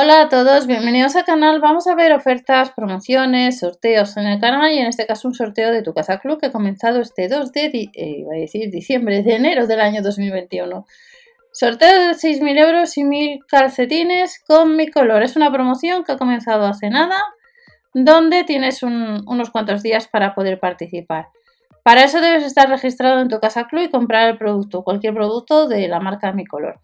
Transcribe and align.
Hola 0.00 0.20
a 0.20 0.28
todos, 0.28 0.68
bienvenidos 0.68 1.16
al 1.16 1.24
canal. 1.24 1.58
Vamos 1.60 1.88
a 1.88 1.96
ver 1.96 2.12
ofertas, 2.12 2.70
promociones, 2.70 3.58
sorteos 3.58 4.16
en 4.16 4.28
el 4.28 4.38
canal 4.38 4.70
y 4.70 4.78
en 4.78 4.86
este 4.86 5.08
caso 5.08 5.26
un 5.26 5.34
sorteo 5.34 5.72
de 5.72 5.82
tu 5.82 5.92
casa 5.92 6.20
club 6.20 6.38
que 6.38 6.46
ha 6.46 6.52
comenzado 6.52 7.00
este 7.00 7.26
2 7.26 7.50
de 7.50 7.90
eh, 7.92 8.24
a 8.32 8.38
decir 8.38 8.70
diciembre, 8.70 9.24
de 9.24 9.34
enero 9.34 9.66
del 9.66 9.80
año 9.80 10.00
2021. 10.00 10.86
Sorteo 11.50 11.98
de 11.98 12.10
6.000 12.10 12.58
euros 12.60 12.96
y 12.96 13.02
1.000 13.02 13.44
calcetines 13.48 14.40
con 14.46 14.76
mi 14.76 14.86
color. 14.86 15.24
Es 15.24 15.34
una 15.34 15.50
promoción 15.50 16.04
que 16.04 16.12
ha 16.12 16.16
comenzado 16.16 16.66
hace 16.66 16.90
nada, 16.90 17.16
donde 17.92 18.44
tienes 18.44 18.84
unos 18.84 19.50
cuantos 19.50 19.82
días 19.82 20.06
para 20.06 20.32
poder 20.32 20.60
participar. 20.60 21.30
Para 21.82 22.04
eso 22.04 22.20
debes 22.20 22.44
estar 22.44 22.68
registrado 22.68 23.20
en 23.20 23.28
tu 23.28 23.40
casa 23.40 23.66
club 23.66 23.82
y 23.82 23.90
comprar 23.90 24.30
el 24.30 24.38
producto, 24.38 24.84
cualquier 24.84 25.14
producto 25.14 25.66
de 25.66 25.88
la 25.88 25.98
marca 25.98 26.30
Mi 26.30 26.46
Color. 26.46 26.78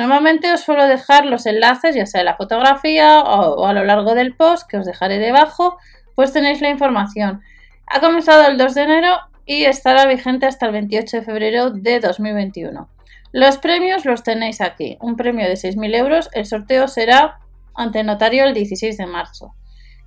Normalmente 0.00 0.50
os 0.50 0.62
suelo 0.62 0.86
dejar 0.86 1.26
los 1.26 1.44
enlaces, 1.44 1.94
ya 1.94 2.06
sea 2.06 2.22
en 2.22 2.24
la 2.24 2.36
fotografía 2.38 3.20
o, 3.20 3.66
a 3.66 3.74
lo 3.74 3.84
largo 3.84 4.14
del 4.14 4.34
post, 4.34 4.66
que 4.66 4.78
os 4.78 4.86
dejaré 4.86 5.18
debajo, 5.18 5.76
pues 6.14 6.32
tenéis 6.32 6.62
la 6.62 6.70
información. 6.70 7.42
Ha 7.86 8.00
comenzado 8.00 8.48
el 8.48 8.56
2 8.56 8.74
de 8.76 8.82
enero 8.82 9.18
y 9.44 9.64
estará 9.64 10.06
vigente 10.06 10.46
hasta 10.46 10.64
el 10.64 10.72
28 10.72 11.18
de 11.18 11.22
febrero 11.22 11.68
de 11.68 12.00
2021. 12.00 12.88
Los 13.32 13.58
premios 13.58 14.06
los 14.06 14.22
tenéis 14.22 14.62
aquí. 14.62 14.96
Un 15.02 15.16
premio 15.16 15.46
de 15.46 15.52
6.000 15.52 15.94
euros. 15.94 16.30
El 16.32 16.46
sorteo 16.46 16.88
será 16.88 17.38
ante 17.74 18.02
notario 18.02 18.44
el 18.44 18.54
16 18.54 18.96
de 18.96 19.04
marzo. 19.04 19.54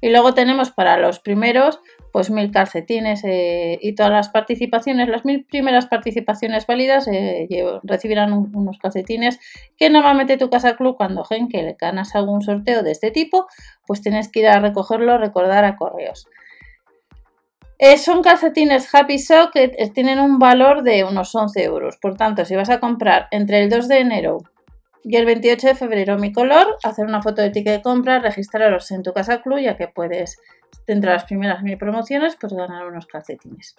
Y 0.01 0.09
luego 0.09 0.34
tenemos 0.34 0.71
para 0.71 0.98
los 0.98 1.20
primeros 1.20 1.79
pues 2.13 2.30
mil 2.30 2.52
calcetines 2.52 3.23
eh, 3.23 3.80
y 3.81 3.95
todas 3.95 4.12
las 4.12 4.30
participaciones, 4.30 5.09
las 5.09 5.26
mil 5.26 5.45
primeras 5.45 5.88
participaciones 5.88 6.67
válidas 6.67 7.08
eh, 7.08 7.48
recibirán 7.81 8.31
unos 8.31 8.77
calcetines 8.77 9.40
que 9.77 9.90
normalmente 9.90 10.38
tu 10.38 10.48
casa 10.52 10.76
club 10.76 10.95
cuando 10.95 11.26
gen 11.26 11.49
que 11.49 11.63
le 11.63 11.73
ganas 11.73 12.13
algún 12.13 12.44
sorteo 12.44 12.84
de 12.84 12.91
este 12.91 13.10
tipo, 13.10 13.48
pues 13.87 14.02
tienes 14.02 14.29
que 14.29 14.41
ir 14.41 14.48
a 14.48 14.60
recogerlo, 14.60 15.18
recordar 15.18 15.65
a 15.65 15.76
correos. 15.76 16.27
Eh, 17.79 17.98
son 17.98 18.21
calcetines 18.21 18.93
Happy 18.93 19.18
Sock 19.18 19.52
que 19.52 19.70
tienen 19.91 20.20
un 20.20 20.37
valor 20.37 20.84
de 20.84 21.04
unos 21.04 21.34
11 21.34 21.63
euros. 21.63 21.98
Por 21.98 22.15
tanto, 22.15 22.46
si 22.46 22.55
vas 22.55 22.70
a 22.70 22.80
comprar 22.80 23.27
entre 23.32 23.63
el 23.63 23.71
2 23.71 23.87
de 23.87 23.98
enero 23.98 24.37
y 25.04 25.18
el 25.18 25.26
28 25.26 25.68
de 25.68 25.76
febrero 25.76 26.18
mi 26.18 26.32
color, 26.32 26.77
hacer 26.84 27.05
una 27.05 27.21
foto 27.21 27.41
de 27.41 27.49
ticket 27.49 27.77
de 27.77 27.82
compra, 27.82 28.20
registraros 28.20 28.90
en 28.91 29.04
tu 29.04 29.13
casa 29.13 29.41
club 29.41 29.59
ya 29.59 29.76
que 29.76 29.87
puedes 29.87 30.37
dentro 30.87 31.09
de 31.09 31.18
las 31.18 31.26
primeras 31.26 31.62
mil 31.62 31.77
promociones, 31.77 32.37
pues 32.40 32.54
ganar 32.54 32.85
unos 32.85 33.05
calcetines. 33.05 33.76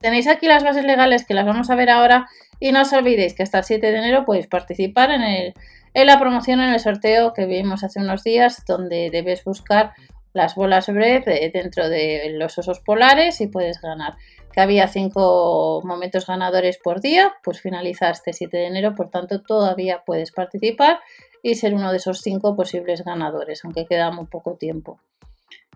Tenéis 0.00 0.28
aquí 0.28 0.46
las 0.46 0.62
bases 0.62 0.84
legales 0.84 1.24
que 1.24 1.34
las 1.34 1.46
vamos 1.46 1.70
a 1.70 1.74
ver 1.74 1.90
ahora 1.90 2.28
y 2.60 2.72
no 2.72 2.82
os 2.82 2.92
olvidéis 2.92 3.34
que 3.34 3.42
hasta 3.42 3.58
el 3.58 3.64
7 3.64 3.90
de 3.90 3.98
enero 3.98 4.24
podéis 4.24 4.46
participar 4.46 5.10
en, 5.10 5.22
el, 5.22 5.54
en 5.94 6.06
la 6.06 6.20
promoción, 6.20 6.60
en 6.60 6.72
el 6.72 6.80
sorteo 6.80 7.32
que 7.32 7.46
vimos 7.46 7.82
hace 7.82 8.00
unos 8.00 8.22
días, 8.22 8.64
donde 8.66 9.10
debes 9.10 9.44
buscar 9.44 9.92
las 10.32 10.54
bolas 10.54 10.86
Breath 10.88 11.26
dentro 11.52 11.88
de 11.88 12.30
los 12.34 12.58
osos 12.58 12.80
polares 12.80 13.40
y 13.40 13.46
puedes 13.46 13.80
ganar. 13.80 14.16
Que 14.52 14.60
había 14.60 14.88
5 14.88 15.82
momentos 15.84 16.26
ganadores 16.26 16.78
por 16.78 17.00
día, 17.00 17.34
pues 17.42 17.60
finaliza 17.60 18.10
este 18.10 18.32
7 18.32 18.56
de 18.56 18.66
enero, 18.66 18.94
por 18.94 19.10
tanto 19.10 19.42
todavía 19.42 20.02
puedes 20.04 20.32
participar 20.32 21.00
y 21.42 21.54
ser 21.54 21.74
uno 21.74 21.90
de 21.90 21.98
esos 21.98 22.20
5 22.20 22.56
posibles 22.56 23.04
ganadores, 23.04 23.64
aunque 23.64 23.86
queda 23.86 24.10
muy 24.10 24.26
poco 24.26 24.54
tiempo. 24.54 24.98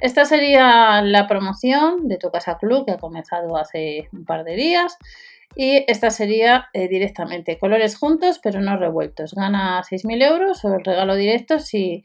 Esta 0.01 0.25
sería 0.25 1.01
la 1.03 1.29
promoción 1.29 2.09
de 2.09 2.19
tu 2.19 2.31
casa 2.31 2.59
club 2.59 2.85
que 2.85 2.93
ha 2.93 2.99
comenzado 2.99 3.57
hace 3.57 4.09
un 4.13 4.25
par 4.25 4.43
de 4.43 4.57
días. 4.57 4.99
Y 5.55 5.85
esta 5.87 6.11
sería 6.11 6.69
eh, 6.73 6.89
directamente 6.89 7.59
colores 7.59 7.97
juntos 7.97 8.41
pero 8.43 8.61
no 8.61 8.77
revueltos. 8.77 9.35
Gana 9.35 9.83
6.000 9.83 10.23
euros 10.27 10.65
o 10.65 10.75
el 10.75 10.85
regalo 10.85 11.15
directo 11.15 11.59
si 11.59 12.03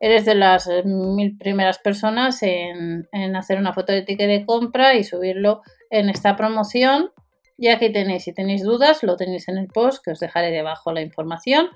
eres 0.00 0.24
de 0.24 0.34
las 0.34 0.66
eh, 0.68 0.82
mil 0.84 1.36
primeras 1.36 1.78
personas 1.78 2.42
en, 2.42 3.08
hacer 3.36 3.58
una 3.58 3.72
foto 3.72 3.92
de 3.92 4.02
ticket 4.02 4.28
de 4.28 4.44
compra 4.44 4.94
y 4.94 5.04
subirlo 5.04 5.62
en 5.90 6.08
esta 6.08 6.36
promoción. 6.36 7.10
Y 7.56 7.68
aquí 7.68 7.90
tenéis, 7.90 8.24
si 8.24 8.32
tenéis 8.32 8.62
dudas, 8.62 9.02
lo 9.02 9.16
tenéis 9.16 9.48
en 9.48 9.58
el 9.58 9.66
post 9.66 10.04
que 10.04 10.12
os 10.12 10.20
dejaré 10.20 10.50
debajo 10.50 10.92
la 10.92 11.00
información, 11.00 11.68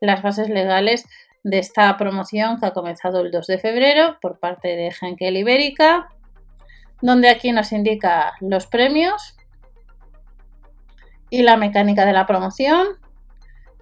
las 0.00 0.22
bases 0.22 0.50
legales 0.50 1.06
de 1.42 1.58
esta 1.58 1.96
promoción 1.96 2.60
que 2.60 2.66
ha 2.66 2.72
comenzado 2.72 3.20
el 3.20 3.30
2 3.30 3.46
de 3.46 3.58
febrero 3.58 4.18
por 4.20 4.38
parte 4.38 4.68
de 4.68 4.92
Henkel 5.00 5.38
Ibérica, 5.38 6.10
donde 7.00 7.30
aquí 7.30 7.52
nos 7.52 7.72
indica 7.72 8.34
los 8.40 8.66
premios 8.66 9.36
y 11.30 11.42
la 11.42 11.56
mecánica 11.56 12.04
de 12.04 12.12
la 12.12 12.26
promoción, 12.26 12.88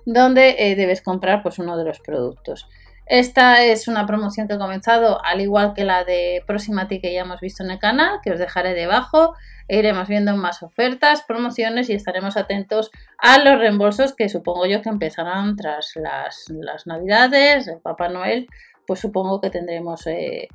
donde 0.06 0.54
eh, 0.59 0.76
debes 0.76 1.03
comprar 1.03 1.42
pues, 1.42 1.59
uno 1.59 1.76
de 1.76 1.84
los 1.84 1.98
productos. 1.98 2.69
Esta 3.08 3.64
es 3.64 3.88
una 3.88 4.04
promoción 4.04 4.46
que 4.46 4.54
ha 4.54 4.58
comenzado 4.58 5.24
al 5.24 5.41
igual 5.41 5.72
que 5.72 5.84
la 5.84 6.04
de 6.04 6.44
Proximati 6.46 7.00
que 7.00 7.14
ya 7.14 7.22
hemos 7.22 7.41
visto 7.41 7.64
en 7.64 7.70
el 7.70 7.78
canal, 7.78 8.20
que 8.22 8.32
os 8.32 8.38
dejaré 8.38 8.74
debajo. 8.74 9.34
Iremos 9.66 10.08
viendo 10.08 10.36
más 10.36 10.62
ofertas, 10.62 11.22
promociones 11.22 11.88
y 11.88 11.94
estaremos 11.94 12.36
atentos 12.36 12.91
a 13.16 13.38
los 13.38 13.58
reembolsos 13.58 14.14
que 14.14 14.28
supongo 14.28 14.66
yo 14.66 14.82
que 14.82 14.91
empezarán 14.91 15.56
tras 15.56 15.94
las, 15.97 16.52
navidades, 16.84 17.66
el 17.68 17.80
Papá 17.80 18.10
Noel, 18.10 18.47
pues 18.86 19.00
supongo 19.00 19.41
que 19.41 19.48
tendremos 19.48 20.06
eh, 20.06 20.48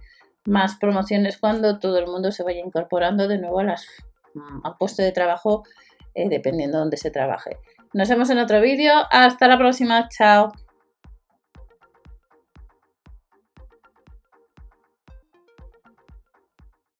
más 0.46 0.76
promociones 0.76 1.40
cuando 1.40 1.80
todo 1.80 1.98
el 1.98 2.06
mundo 2.06 2.32
se 2.32 2.44
vaya 2.44 2.60
incorporando 2.60 3.28
de 3.28 3.40
nuevo 3.40 3.62
a 3.62 3.64
las, 3.64 3.88
mm, 4.36 4.64
al 4.64 4.78
puesto 4.78 5.02
de 5.02 5.12
trabajo 5.12 5.64
eh, 6.14 6.30
dependiendo 6.30 6.78
de 6.78 6.82
dónde 6.82 6.98
se 6.98 7.10
trabaje. 7.10 7.58
Nos 7.94 8.10
vemos 8.10 8.30
en 8.30 8.38
otro 8.38 8.62
vídeo. 8.62 8.94
Hasta 9.10 9.48
la 9.48 9.58
próxima. 9.58 10.08
Chao. 10.10 10.52